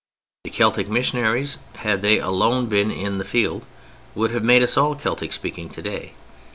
The 0.45 0.49
Celtic 0.49 0.89
missionaries, 0.89 1.59
had 1.75 2.01
they 2.01 2.17
alone 2.17 2.65
been 2.65 2.89
in 2.89 3.19
the 3.19 3.23
field, 3.23 3.67
would 4.15 4.31
have 4.31 4.43
made 4.43 4.63
us 4.63 4.75
all 4.75 4.95
Celtic 4.95 5.31
speaking 5.31 5.69
today. 5.69 6.15